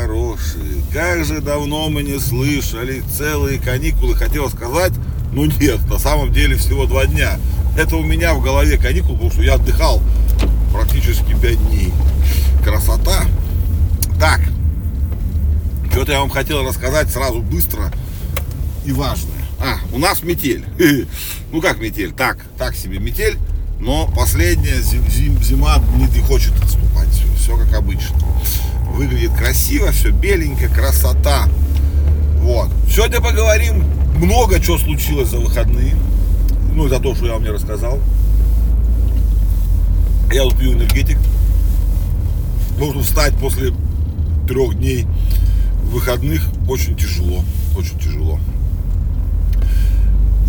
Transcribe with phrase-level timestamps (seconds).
[0.00, 0.84] Хорошие.
[0.92, 4.14] Как же давно мы не слышали целые каникулы.
[4.14, 4.92] Хотел сказать,
[5.32, 7.40] ну нет, на самом деле всего два дня.
[7.76, 10.00] Это у меня в голове каникул, потому что я отдыхал
[10.72, 11.92] практически пять дней.
[12.62, 13.24] Красота.
[14.20, 14.40] Так,
[15.90, 17.92] что-то я вам хотел рассказать сразу быстро
[18.84, 19.44] и важное.
[19.58, 20.64] А, у нас метель.
[21.50, 22.12] Ну как метель?
[22.12, 23.36] Так, так себе метель.
[23.80, 27.08] Но последняя зима не хочет отступать.
[27.08, 28.16] Все, все как обычно.
[28.94, 31.48] Выглядит красиво, все беленько, красота.
[32.40, 32.68] Вот.
[32.90, 33.84] Сегодня поговорим
[34.16, 35.94] много чего случилось за выходные.
[36.74, 37.98] Ну, за то, что я вам не рассказал.
[40.32, 41.18] Я тут пью энергетик.
[42.78, 43.72] Должен встать после
[44.46, 45.06] трех дней
[45.84, 47.42] выходных очень тяжело.
[47.76, 48.38] Очень тяжело.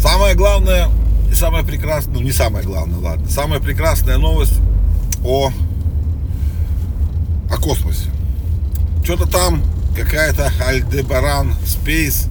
[0.01, 0.87] Самое главное,
[1.29, 4.59] и самое прекрасное, ну не самое главное, ладно, самая прекрасная новость
[5.23, 5.51] о,
[7.51, 8.09] о космосе.
[9.09, 9.63] Что-то там
[9.95, 12.27] какая-то Альдебаран Space,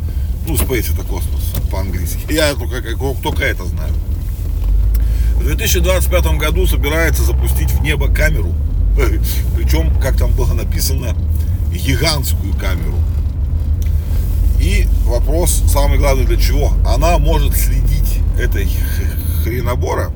[0.46, 2.80] ну Space это космос по-английски, я только,
[3.20, 3.92] только это знаю.
[5.34, 8.54] В 2025 году собирается запустить в небо камеру,
[9.56, 11.16] причем, как там было написано,
[11.72, 12.94] гигантскую камеру.
[14.60, 16.74] И вопрос, самый главный для чего?
[16.86, 18.68] Она может следить этой
[19.42, 20.12] хренобора,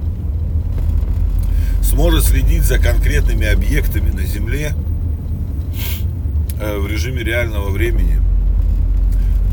[1.82, 4.76] сможет следить за конкретными объектами на Земле
[6.62, 8.20] в режиме реального времени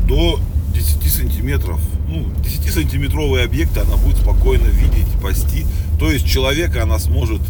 [0.06, 0.38] до
[0.74, 1.80] 10 сантиметров.
[2.08, 5.66] Ну, 10-сантиметровые объекты она будет спокойно видеть, пасти.
[5.98, 7.40] То есть человека она сможет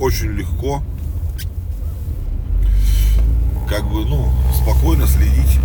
[0.00, 0.82] очень легко
[3.68, 5.58] как бы, ну, спокойно следить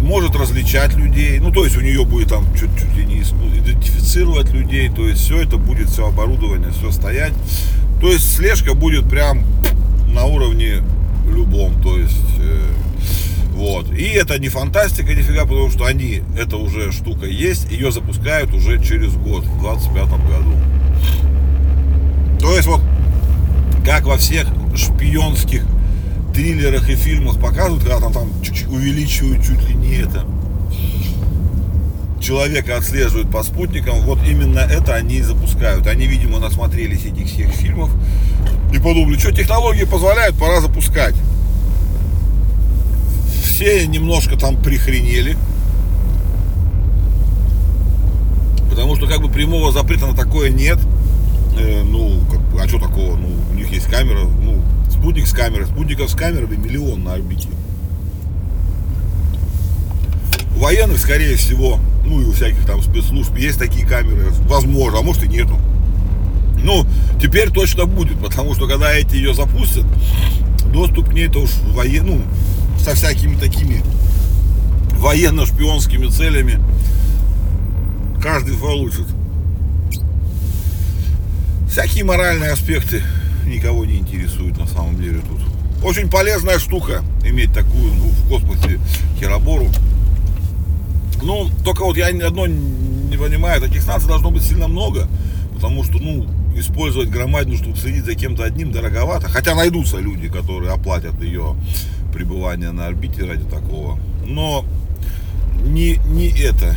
[0.00, 5.06] может различать людей, ну то есть у нее будет там чуть-чуть не идентифицировать людей, то
[5.06, 7.32] есть все это будет, все оборудование, все стоять,
[8.00, 9.44] то есть слежка будет прям
[10.12, 10.82] на уровне
[11.28, 12.72] любом, то есть э,
[13.52, 13.90] вот.
[13.92, 18.82] И это не фантастика нифига, потому что они, это уже штука есть, ее запускают уже
[18.82, 20.56] через год, в 25 году.
[22.40, 22.80] То есть вот,
[23.84, 25.62] как во всех шпионских
[26.34, 28.30] триллерах и фильмах показывают, когда там, там
[28.70, 30.24] увеличивают чуть ли не это.
[32.20, 35.86] Человека отслеживают по спутникам, вот именно это они и запускают.
[35.86, 37.90] Они, видимо, насмотрелись этих всех фильмов
[38.72, 41.14] и подумали, что технологии позволяют, пора запускать.
[43.42, 45.36] Все немножко там прихренели.
[48.68, 50.78] Потому что как бы прямого запрета на такое нет.
[51.58, 53.16] Э, ну, как, а что такого?
[53.16, 55.66] Ну, у них есть камера, ну, спутник с камерой.
[55.66, 57.48] Спутников с камерами миллион на орбите.
[60.60, 64.30] Военных, скорее всего, ну и у всяких там спецслужб есть такие камеры.
[64.46, 65.58] Возможно, а может и нету.
[66.62, 66.84] Ну,
[67.20, 69.86] теперь точно будет, потому что когда эти ее запустят,
[70.70, 72.22] доступ к ней то уж воен, ну,
[72.78, 73.82] со всякими такими
[74.98, 76.60] военно-шпионскими целями
[78.22, 79.06] каждый получит.
[81.70, 83.02] Всякие моральные аспекты
[83.46, 85.40] никого не интересует на самом деле тут.
[85.82, 88.78] Очень полезная штука иметь такую ну, в космосе
[89.18, 89.70] херобору.
[91.22, 95.08] Ну, только вот я одно не понимаю, таких станций должно быть сильно много,
[95.54, 96.26] потому что, ну,
[96.56, 99.28] использовать громадину, чтобы следить за кем-то одним, дороговато.
[99.28, 101.56] Хотя найдутся люди, которые оплатят ее
[102.12, 103.98] пребывание на орбите ради такого.
[104.26, 104.64] Но
[105.64, 106.76] не, не это,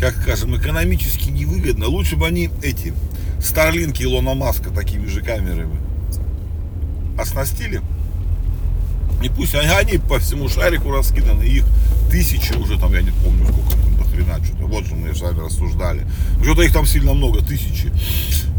[0.00, 1.86] как скажем, экономически невыгодно.
[1.86, 2.92] Лучше бы они эти
[3.40, 5.76] Старлинки Илона Маска такими же камерами
[7.18, 7.80] оснастили.
[9.22, 11.64] И пусть они, они по всему шарику раскиданы, их
[12.10, 15.40] тысячи уже там, я не помню сколько там до что-то, вот же мы с вами
[15.40, 16.06] рассуждали.
[16.42, 17.92] Что-то их там сильно много, тысячи.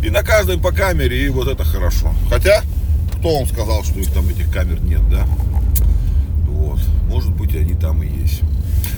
[0.03, 2.13] И на каждой по камере, и вот это хорошо.
[2.29, 2.61] Хотя,
[3.17, 5.27] кто вам сказал, что их там этих камер нет, да?
[6.47, 8.41] Вот, может быть они там и есть.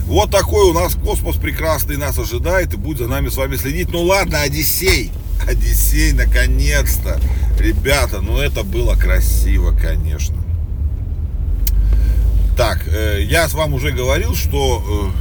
[0.06, 3.92] Вот такой у нас космос прекрасный нас ожидает и будет за нами с вами следить.
[3.92, 5.12] Ну ладно, Одиссей.
[5.48, 7.20] Одиссей, наконец-то.
[7.60, 10.36] Ребята, ну это было красиво, конечно.
[12.60, 15.14] Так, э, я с вами уже говорил, что...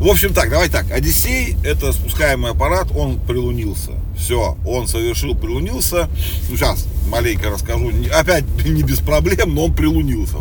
[0.00, 0.90] Э, в общем так, давай так.
[0.90, 3.90] Одиссей, это спускаемый аппарат, он прилунился.
[4.16, 6.08] Все, он совершил, прилунился.
[6.48, 7.92] Ну, сейчас маленько расскажу.
[8.14, 10.38] Опять не без проблем, но он прилунился.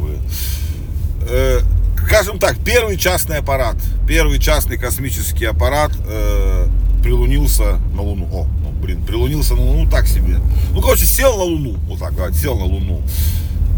[1.29, 1.59] Э,
[2.07, 3.75] скажем так, первый частный аппарат,
[4.07, 6.67] первый частный космический аппарат э,
[7.03, 8.29] прилунился на Луну.
[8.31, 10.37] О, ну, блин, прилунился на Луну так себе.
[10.71, 11.75] Ну, короче, сел на Луну.
[11.89, 13.01] Вот так, давайте, сел на Луну.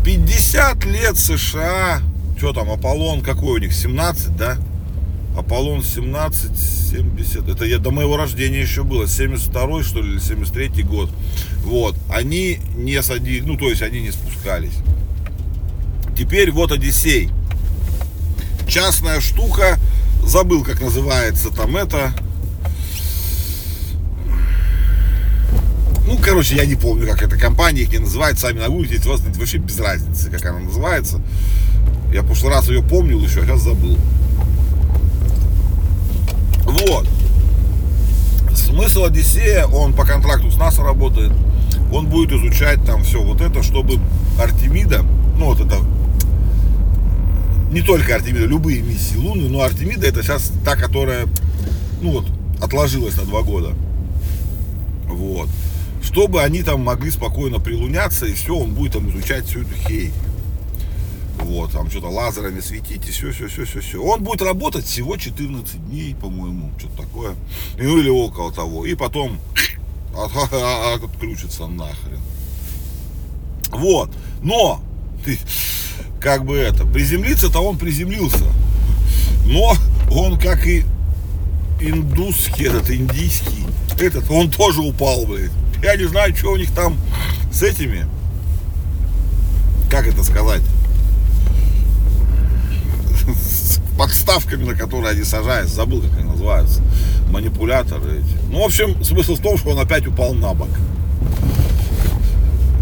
[0.08, 2.02] 50 лет США.
[2.38, 3.74] Что там, Аполлон какой у них?
[3.74, 4.58] 17, да?
[5.38, 6.52] Аполлон 17,
[6.92, 11.10] 70, это я до моего рождения еще было, 72 что ли, или 73 год.
[11.66, 14.78] Вот, они не садились, ну, то есть они не спускались.
[16.18, 17.30] Теперь вот Одиссей.
[18.66, 19.78] Частная штука,
[20.24, 22.14] забыл, как называется там это.
[26.08, 29.78] Ну, короче, я не помню, как эта компания их не называет, сами нагуглите, вообще без
[29.78, 31.20] разницы, как она называется.
[32.14, 33.98] Я в прошлый раз ее помнил еще, а сейчас забыл.
[36.64, 37.06] Вот.
[38.56, 41.34] Смысл Одиссея, он по контракту с НАСА работает.
[41.92, 44.00] Он будет изучать там все вот это, чтобы
[44.40, 45.06] Артемида,
[45.38, 45.76] ну вот это,
[47.70, 51.28] не только Артемида, любые миссии Луны, но Артемида это сейчас та, которая,
[52.02, 52.28] ну вот,
[52.62, 53.74] отложилась на два года.
[55.06, 55.50] Вот.
[56.08, 60.12] Чтобы они там могли спокойно прилуняться, и все, он будет там изучать всю эту хей
[61.48, 64.04] вот, там что-то лазерами светить и все, все, все, все, все.
[64.04, 67.36] Он будет работать всего 14 дней, по-моему, что-то такое,
[67.78, 69.40] ну или около того, и потом
[71.04, 72.20] отключится нахрен.
[73.70, 74.12] Вот,
[74.42, 74.82] но,
[76.20, 78.46] как бы это, приземлиться-то он приземлился,
[79.46, 79.74] но
[80.12, 80.84] он как и
[81.80, 83.66] индусский, этот индийский,
[84.00, 85.52] этот, он тоже упал, блядь.
[85.82, 86.98] Я не знаю, что у них там
[87.52, 88.06] с этими,
[89.90, 90.64] как это сказать,
[93.98, 96.82] подставками, на которые они сажаются, забыл, как они называются,
[97.30, 98.52] манипуляторы эти.
[98.52, 100.70] Ну, в общем, смысл в том, что он опять упал на бок.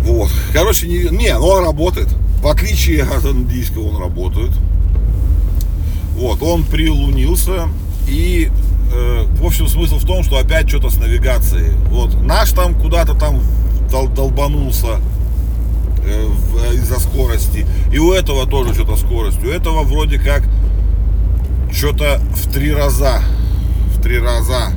[0.03, 0.31] Вот.
[0.53, 2.09] Короче, не, не, ну он работает.
[2.41, 4.51] В отличие от индийского он работает.
[6.15, 7.67] Вот, он прилунился
[8.07, 8.51] и
[8.91, 11.71] э, в общем смысл в том, что опять что-то с навигацией.
[11.89, 13.41] Вот, наш там куда-то там
[13.91, 14.99] дол долбанулся
[16.05, 17.65] э, из-за скорости.
[17.91, 19.43] И у этого тоже что-то скорость.
[19.43, 20.43] У этого вроде как
[21.71, 23.21] что-то в три раза,
[23.95, 24.71] в три раза,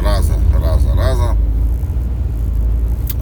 [0.00, 1.36] раза, раза, раза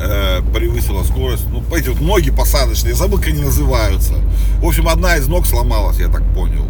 [0.00, 1.46] э, превысила скорость.
[1.50, 4.14] Ну, эти вот ноги посадочные, забыл, как они называются.
[4.60, 6.66] В общем, одна из ног сломалась, я так понял.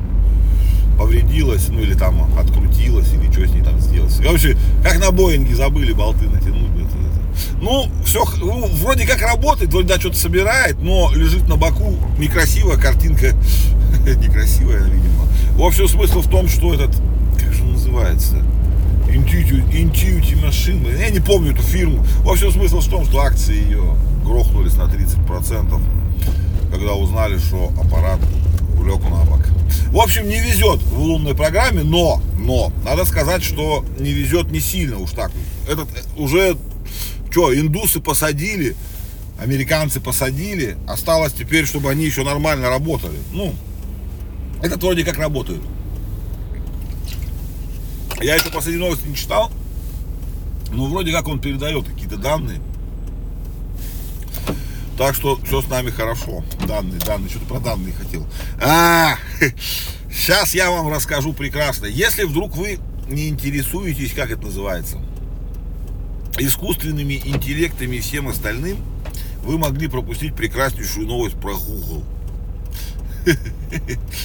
[0.98, 4.18] Повредилась, ну или там открутилась, или что с ней там сделалось.
[4.20, 6.68] Короче, как на Боинге забыли болты натянуть.
[7.60, 12.76] Ну, все, ну, вроде как работает, вроде да, что-то собирает, но лежит на боку, некрасивая
[12.76, 13.34] картинка,
[14.06, 15.26] некрасивая, видимо.
[15.52, 16.96] В общем, смысл в том, что этот,
[17.38, 18.36] как же он называется,
[19.08, 22.04] Intuitive Machine, я не помню эту фирму.
[22.22, 23.82] В общем, смысл в том, что акции ее
[24.24, 25.80] грохнулись на 30%,
[26.70, 28.20] когда узнали, что аппарат
[28.84, 29.40] лег на бок.
[29.88, 34.60] В общем, не везет в лунной программе, но, но, надо сказать, что не везет не
[34.60, 35.30] сильно уж так.
[35.68, 36.56] Этот уже
[37.30, 38.74] что, индусы посадили,
[39.38, 43.18] американцы посадили, осталось теперь, чтобы они еще нормально работали.
[43.32, 43.54] Ну,
[44.62, 45.60] этот вроде как работает.
[48.20, 49.52] Я еще последние новости не читал,
[50.72, 52.60] но вроде как он передает какие-то данные.
[54.98, 56.42] Так что все с нами хорошо.
[56.66, 57.30] Данные, данные.
[57.30, 58.26] Что-то про данные хотел.
[58.60, 59.14] А,
[60.12, 61.86] сейчас я вам расскажу прекрасно.
[61.86, 64.98] Если вдруг вы не интересуетесь, как это называется,
[66.36, 68.78] искусственными интеллектами и всем остальным,
[69.44, 72.02] вы могли пропустить прекраснейшую новость про Google.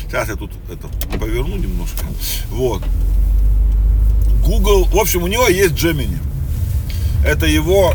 [0.02, 0.88] Сейчас я тут это
[1.20, 2.04] поверну немножко.
[2.50, 2.82] Вот.
[4.44, 6.18] Google, в общем, у него есть Gemini.
[7.24, 7.94] Это его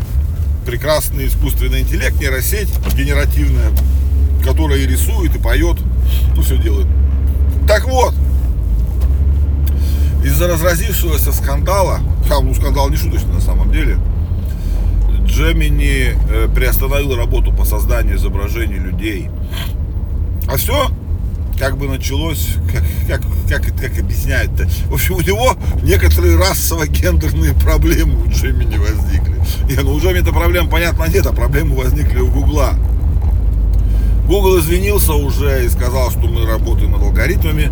[0.69, 3.71] прекрасный искусственный интеллект, нейросеть генеративная,
[4.43, 5.77] которая и рисует, и поет,
[6.35, 6.85] ну, все делает.
[7.67, 8.13] Так вот,
[10.23, 13.97] из-за разразившегося скандала, там, ну, скандал не шуточный на самом деле,
[15.25, 19.31] Gemini э, приостановил работу по созданию изображений людей.
[20.47, 20.91] А все
[21.57, 22.47] как бы началось,
[23.07, 24.67] как, как, как, как объясняют-то.
[24.85, 29.28] В общем, у него некоторые расово-гендерные проблемы у Gemini возникли.
[29.69, 32.73] Не, ну у Gemini-то проблем, понятно, нет, а проблемы возникли у Гугла.
[34.27, 37.71] Google извинился уже и сказал, что мы работаем над алгоритмами,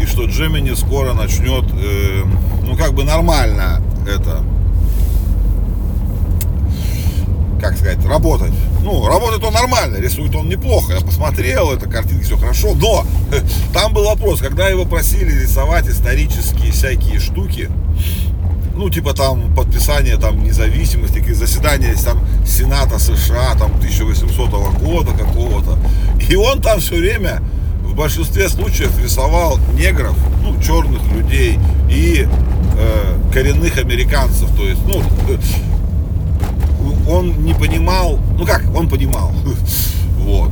[0.00, 2.22] и что Gemini скоро начнет, э,
[2.66, 4.42] ну как бы нормально это
[7.62, 8.52] как сказать, работать.
[8.82, 10.94] Ну, работает он нормально, рисует он неплохо.
[10.94, 12.74] Я посмотрел, это картинки, все хорошо.
[12.74, 13.06] Но
[13.72, 17.70] там был вопрос, когда его просили рисовать исторические всякие штуки,
[18.82, 25.78] ну, типа там подписание там независимости, заседания там Сената США там 1800 года какого-то.
[26.28, 27.40] И он там все время
[27.84, 32.26] в большинстве случаев рисовал негров, ну, черных людей и
[32.76, 34.50] э, коренных американцев.
[34.56, 35.00] То есть, ну,
[37.08, 39.32] он не понимал, ну как, он понимал,
[40.18, 40.50] вот,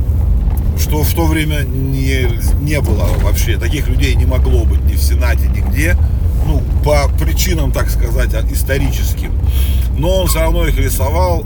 [0.79, 2.29] что в то время не,
[2.61, 3.57] не было вообще.
[3.57, 5.97] Таких людей не могло быть ни в Сенате, нигде.
[6.81, 9.33] Ну, по причинам, так сказать, историческим.
[9.97, 11.45] Но он все равно их рисовал,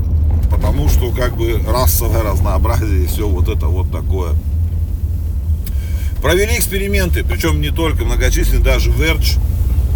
[0.50, 4.34] потому что как бы расовое разнообразие и все вот это вот такое.
[6.22, 9.38] Провели эксперименты, причем не только многочисленные, даже Verge,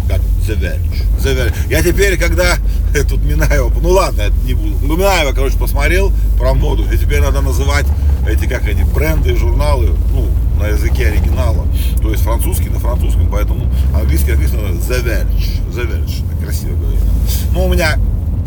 [0.08, 1.54] как The Verge, The Verge.
[1.68, 2.56] Я теперь, когда
[3.08, 7.40] тут Минаева, ну ладно, это не буду, Минаева, короче, посмотрел про моду, и теперь надо
[7.40, 7.86] называть
[8.28, 10.26] эти, как они, бренды, журналы, ну,
[10.58, 11.66] на языке оригинала,
[12.02, 17.00] то есть французский на французском, поэтому английский, надо The Verge, The Verge, так красиво говорить.
[17.52, 17.96] Ну, у меня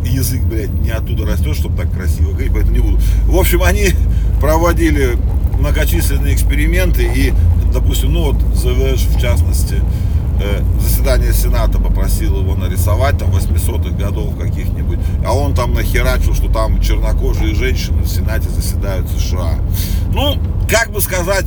[0.05, 2.99] язык, блядь, не оттуда растет, чтобы так красиво говорить, поэтому не буду.
[3.25, 3.89] В общем, они
[4.39, 5.17] проводили
[5.59, 7.33] многочисленные эксперименты и,
[7.73, 9.81] допустим, ну вот The Verge в частности,
[10.79, 16.81] заседание Сената попросил его нарисовать там 800-х годов каких-нибудь, а он там нахерачил, что там
[16.81, 19.59] чернокожие женщины в Сенате заседают США.
[20.13, 20.37] Ну,
[20.69, 21.45] как бы сказать,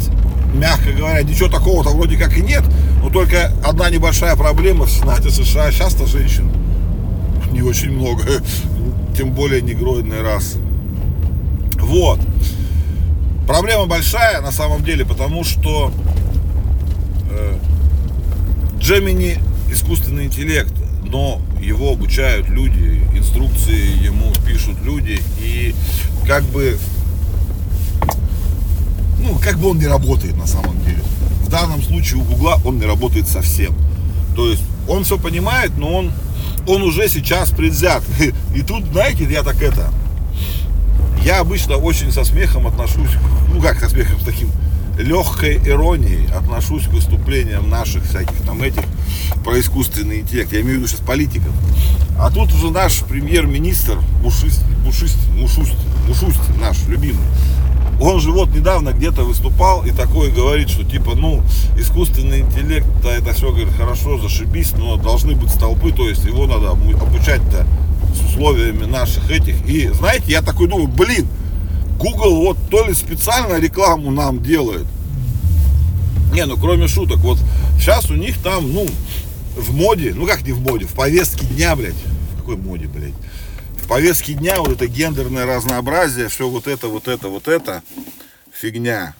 [0.54, 2.64] мягко говоря, ничего такого-то вроде как и нет,
[3.02, 6.50] но только одна небольшая проблема в Сенате США, часто женщин
[7.52, 8.22] не очень много,
[9.16, 10.58] тем более негроидной расы.
[11.80, 12.20] Вот.
[13.46, 15.92] Проблема большая на самом деле, потому что
[17.30, 17.58] э,
[18.78, 19.38] Gemini
[19.70, 20.72] искусственный интеллект,
[21.04, 25.74] но его обучают люди, инструкции ему пишут люди, и
[26.26, 26.78] как бы,
[29.20, 31.02] ну, как бы он не работает на самом деле.
[31.42, 33.74] В данном случае у Гугла он не работает совсем.
[34.34, 36.12] То есть он все понимает, но он,
[36.66, 38.02] он уже сейчас предвзят.
[38.54, 39.92] И тут, знаете, я так это,
[41.24, 43.10] я обычно очень со смехом отношусь,
[43.52, 44.48] ну как со смехом, с таким
[44.98, 48.82] легкой иронией отношусь к выступлениям наших всяких там этих
[49.44, 50.52] про искусственный интеллект.
[50.52, 51.52] Я имею в виду сейчас политиков.
[52.18, 55.74] А тут уже наш премьер-министр Мушист, Мушист, Мушуст,
[56.08, 57.24] Мушуст, наш любимый,
[58.00, 61.42] он же вот недавно где-то выступал и такое говорит, что типа, ну,
[61.78, 66.46] искусственный интеллект, да, это все, говорит, хорошо, зашибись, но должны быть столпы, то есть его
[66.46, 67.66] надо обучать-то
[68.14, 69.66] с условиями наших этих.
[69.66, 71.26] И знаете, я такой думаю, блин,
[71.98, 74.86] Google вот то ли специально рекламу нам делает.
[76.32, 77.38] Не, ну кроме шуток, вот
[77.78, 78.86] сейчас у них там, ну,
[79.56, 81.94] в моде, ну как не в моде, в повестке дня, блядь.
[82.34, 83.14] В какой моде, блядь?
[83.82, 87.82] В повестке дня вот это гендерное разнообразие, все вот это, вот это, вот это,
[88.52, 89.14] фигня.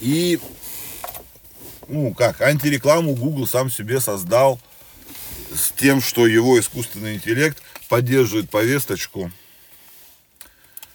[0.00, 0.40] И,
[1.88, 4.58] ну как, антирекламу Google сам себе создал
[5.54, 9.30] с тем, что его искусственный интеллект поддерживает повесточку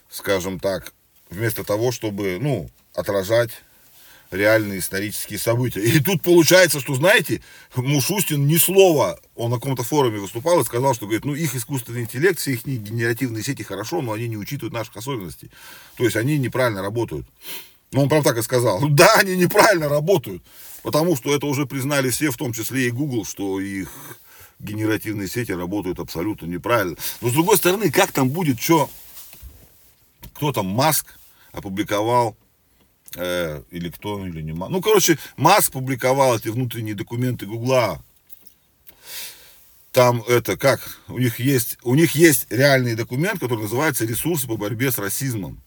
[0.10, 0.94] скажем так,
[1.30, 3.52] вместо того, чтобы, ну, отражать
[4.32, 5.82] реальные исторические события.
[5.82, 7.42] И тут получается, что, знаете,
[7.76, 12.02] Мушустин ни слова, он на каком-то форуме выступал и сказал, что, говорит, ну, их искусственный
[12.02, 15.50] интеллект, все их генеративные сети хорошо, но они не учитывают наших особенностей.
[15.98, 17.26] То есть они неправильно работают.
[17.92, 18.80] Ну, он прям так и сказал.
[18.90, 20.44] Да, они неправильно работают,
[20.84, 23.90] потому что это уже признали все, в том числе и Google, что их
[24.60, 26.98] генеративные сети работают абсолютно неправильно.
[27.22, 28.90] Но, с другой стороны, как там будет, что
[30.40, 31.20] кто там, Маск
[31.52, 32.38] опубликовал,
[33.16, 34.72] э, или кто, или не Маск.
[34.72, 38.02] Ну, короче, Маск публиковал эти внутренние документы Гугла.
[39.92, 40.80] Там это как,
[41.10, 45.62] у них есть, у них есть реальный документ, который называется «Ресурсы по борьбе с расизмом».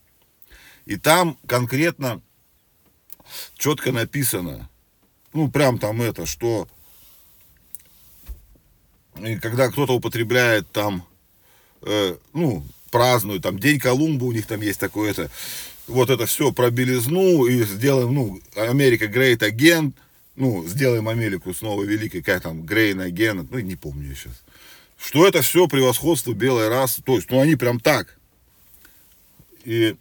[0.87, 2.23] И там конкретно
[3.59, 4.71] четко написано,
[5.35, 6.67] ну, прям там это, что
[9.23, 11.07] и когда кто-то употребляет там,
[11.83, 15.31] э, ну, празднуют, там День Колумба у них там есть такое это,
[15.89, 19.93] вот это все про белизну и сделаем, ну, Америка Great Again,
[20.37, 24.41] ну, сделаем Америку снова великой, как там, Great Again, ну, не помню я сейчас.
[24.97, 28.17] Что это все превосходство белой расы, то есть, ну, они прям так.
[29.65, 29.97] И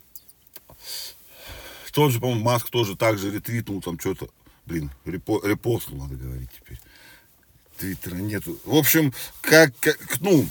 [1.92, 4.28] тот же, по-моему, Маск тоже так же ретвитнул там что-то,
[4.66, 6.78] блин, репо, репостнул, надо говорить теперь.
[7.78, 8.58] Твиттера нету.
[8.64, 10.46] В общем, как, как ну,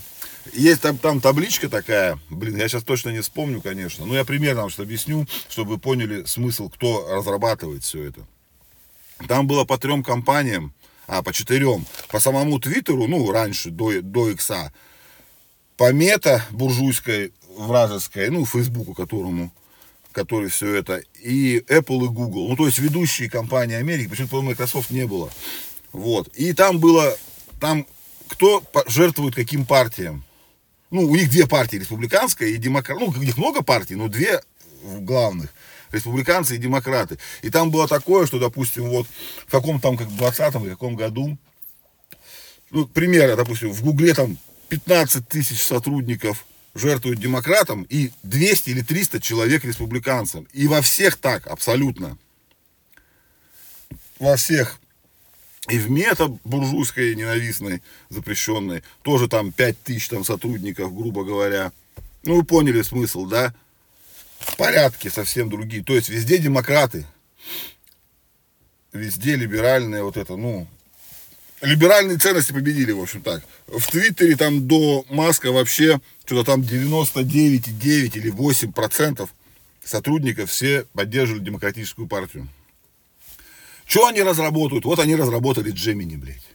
[0.53, 4.61] есть там, там табличка такая, блин, я сейчас точно не вспомню, конечно, но я примерно
[4.61, 8.21] вам что объясню, чтобы вы поняли смысл, кто разрабатывает все это.
[9.27, 10.73] Там было по трем компаниям,
[11.07, 14.73] а, по четырем, по самому Твиттеру, ну, раньше, до, до Икса,
[15.77, 19.51] по мета буржуйской, вражеской, ну, Фейсбуку, которому,
[20.11, 24.89] который все это, и Apple и Google, ну, то есть ведущие компании Америки, почему-то Microsoft
[24.89, 25.29] не было.
[25.91, 26.29] Вот.
[26.29, 27.15] И там было,
[27.59, 27.85] там
[28.27, 30.23] кто жертвует каким партиям
[30.91, 32.99] ну, у них две партии, республиканская и демократ.
[32.99, 34.41] Ну, у них много партий, но две
[34.83, 35.53] главных
[35.91, 37.17] республиканцы и демократы.
[37.41, 39.07] И там было такое, что, допустим, вот
[39.47, 41.37] в каком там, как в 20-м или каком году,
[42.69, 44.37] ну, пример, допустим, в Гугле там
[44.69, 50.47] 15 тысяч сотрудников жертвуют демократам и 200 или 300 человек республиканцам.
[50.53, 52.17] И во всех так, абсолютно.
[54.19, 54.79] Во всех.
[55.69, 61.71] И в мета буржуйской, ненавистной, запрещенной, тоже там 5 тысяч там сотрудников, грубо говоря.
[62.23, 63.53] Ну, вы поняли смысл, да?
[64.57, 65.83] Порядки совсем другие.
[65.83, 67.05] То есть везде демократы.
[68.91, 70.67] Везде либеральные вот это, ну,
[71.61, 73.43] либеральные ценности победили, в общем так.
[73.67, 79.29] В Твиттере там до Маска вообще что-то там 99,9 или 8 процентов
[79.83, 82.49] сотрудников все поддерживали демократическую партию.
[83.91, 84.85] Что они разработают?
[84.85, 86.47] Вот они разработали Джемини, блядь.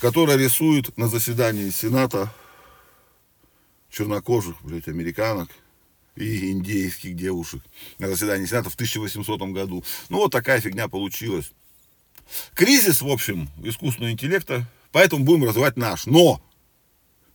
[0.00, 2.32] Которая рисует на заседании Сената
[3.90, 5.50] чернокожих, блядь, американок
[6.16, 7.62] и индейских девушек
[7.98, 9.84] на заседании Сената в 1800 году.
[10.08, 11.52] Ну, вот такая фигня получилась.
[12.54, 16.06] Кризис, в общем, искусственного интеллекта, поэтому будем развивать наш.
[16.06, 16.42] Но,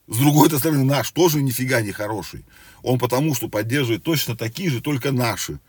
[0.07, 2.45] с другой стороны, наш тоже нифига не хороший.
[2.81, 5.59] Он потому, что поддерживает точно такие же, только наши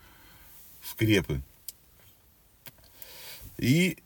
[0.83, 1.43] скрепы.
[3.57, 3.97] И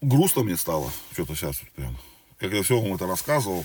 [0.00, 1.98] грустно мне стало, что-то сейчас вот прям,
[2.38, 3.64] как я все вам это рассказывал.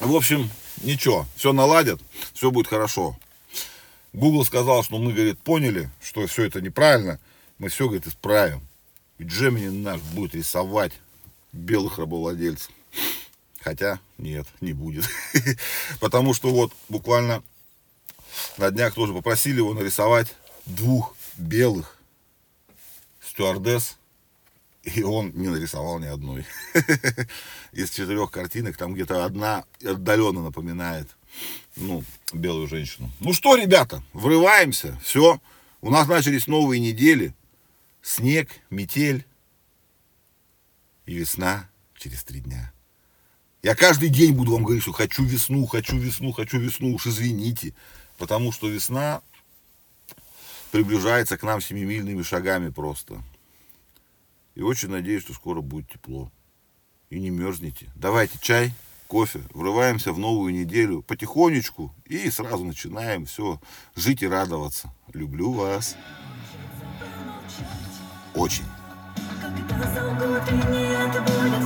[0.00, 0.50] В общем,
[0.82, 2.00] ничего, все наладят,
[2.32, 3.18] все будет хорошо.
[4.12, 7.20] Google сказал, что мы, говорит, поняли, что все это неправильно,
[7.58, 8.62] мы все, говорит, исправим.
[9.18, 10.92] И Джемини наш будет рисовать
[11.52, 12.70] белых рабовладельцев.
[13.60, 15.04] Хотя нет, не будет.
[16.00, 17.42] Потому что вот буквально
[18.56, 20.34] на днях тоже попросили его нарисовать
[20.64, 21.97] двух белых
[23.38, 23.98] стюардесс.
[24.82, 26.44] И он не нарисовал ни одной.
[27.72, 31.08] Из четырех картинок там где-то одна отдаленно напоминает,
[31.76, 32.02] ну,
[32.32, 33.10] белую женщину.
[33.20, 35.40] Ну что, ребята, врываемся, все.
[35.80, 37.34] У нас начались новые недели
[38.02, 39.24] снег, метель
[41.06, 42.72] и весна через три дня.
[43.62, 47.74] Я каждый день буду вам говорить, что хочу весну, хочу весну, хочу весну, уж извините,
[48.16, 49.22] потому что весна
[50.70, 53.22] приближается к нам семимильными шагами просто.
[54.54, 56.30] И очень надеюсь, что скоро будет тепло.
[57.10, 57.90] И не мерзните.
[57.94, 58.72] Давайте чай,
[59.06, 63.60] кофе, врываемся в новую неделю потихонечку и сразу начинаем все
[63.94, 64.92] жить и радоваться.
[65.12, 65.96] Люблю вас
[68.34, 68.64] очень.
[70.68, 71.57] Взгляда,